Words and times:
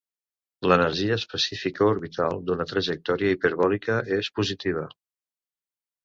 L'energia 0.69 1.17
específica 1.21 1.83
orbital 1.89 2.39
d'una 2.47 2.65
trajectòria 2.71 3.33
hiperbòlica 3.35 3.99
és 4.17 4.31
positiva. 4.39 4.87